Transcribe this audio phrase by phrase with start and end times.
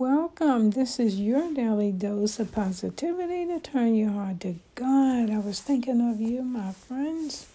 [0.00, 0.70] Welcome.
[0.70, 5.28] This is your daily dose of positivity to turn your heart to God.
[5.28, 7.46] I was thinking of you, my friends.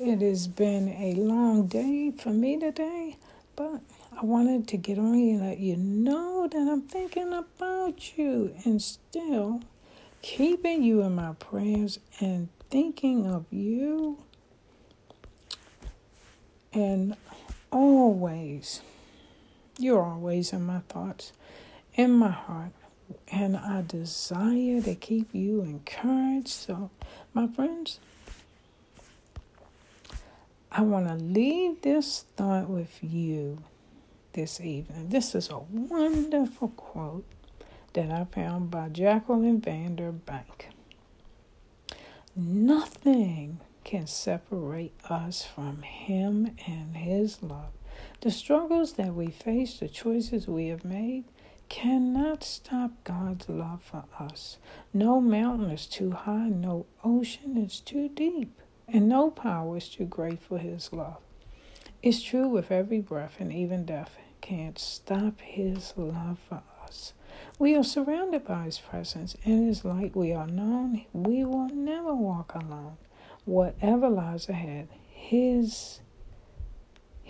[0.00, 3.18] It has been a long day for me today,
[3.54, 3.82] but
[4.20, 8.82] I wanted to get on and let you know that I'm thinking about you and
[8.82, 9.62] still
[10.22, 14.18] keeping you in my prayers and thinking of you
[16.72, 17.14] and
[17.70, 18.80] always
[19.80, 21.32] you're always in my thoughts,
[21.94, 22.72] in my heart,
[23.32, 26.48] and I desire to keep you encouraged.
[26.48, 26.90] So,
[27.34, 27.98] my friends,
[30.70, 33.62] I want to leave this thought with you
[34.34, 35.08] this evening.
[35.08, 37.24] This is a wonderful quote
[37.94, 40.68] that I found by Jacqueline Vander Bank.
[42.36, 47.72] Nothing can separate us from Him and His love.
[48.20, 51.24] The struggles that we face, the choices we have made,
[51.68, 54.58] cannot stop God's love for us.
[54.92, 60.04] No mountain is too high, no ocean is too deep, and no power is too
[60.04, 61.18] great for His love.
[62.02, 67.12] It's true with every breath, and even death can't stop His love for us.
[67.58, 71.04] We are surrounded by His presence, and it is like we are known.
[71.12, 72.96] We will never walk alone.
[73.44, 76.00] Whatever lies ahead, His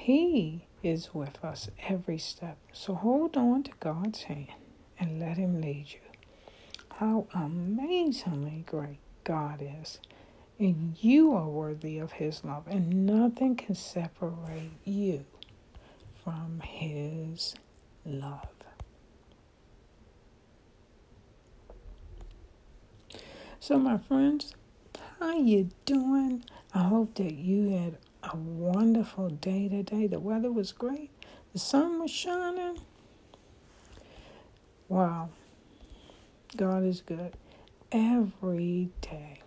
[0.01, 2.57] He is with us every step.
[2.73, 4.49] So hold on to God's hand
[4.99, 6.01] and let Him lead you.
[6.93, 10.01] How amazingly great God is.
[10.59, 15.27] And you are worthy of His love, and nothing can separate you
[16.25, 17.55] from His
[18.07, 18.49] love.
[23.59, 24.55] So, my friends,
[25.19, 26.43] how you doing?
[26.73, 30.07] I hope that you had a wonderful day today.
[30.07, 31.11] The weather was great.
[31.53, 32.79] The sun was shining.
[34.89, 35.31] Wow.
[36.57, 37.35] God is good
[37.93, 39.41] every day.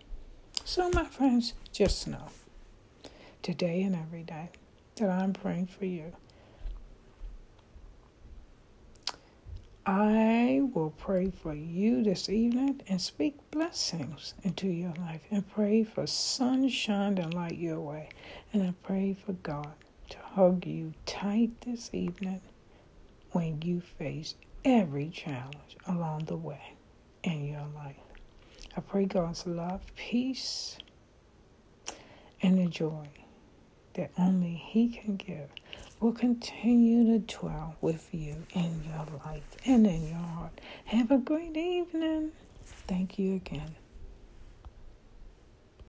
[0.64, 2.28] So, my friends, just know
[3.42, 4.50] today and every day
[4.96, 6.12] that I'm praying for you.
[9.86, 10.33] I
[10.66, 16.06] will pray for you this evening and speak blessings into your life and pray for
[16.06, 18.08] sunshine to light your way.
[18.52, 19.72] And I pray for God
[20.10, 22.40] to hug you tight this evening
[23.32, 26.74] when you face every challenge along the way
[27.22, 27.96] in your life.
[28.76, 30.78] I pray God's love, peace,
[32.42, 33.08] and joy
[33.94, 35.48] that only He can give
[36.00, 40.60] will continue to dwell with you in your life and in your heart.
[40.86, 42.32] Have a great evening.
[42.86, 43.76] Thank you again.